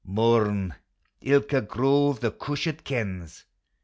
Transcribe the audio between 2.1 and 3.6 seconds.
the cushat kens!